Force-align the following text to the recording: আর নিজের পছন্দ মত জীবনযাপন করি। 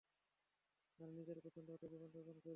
আর 0.99 1.09
নিজের 1.17 1.37
পছন্দ 1.45 1.67
মত 1.71 1.83
জীবনযাপন 1.83 2.35
করি। 2.35 2.49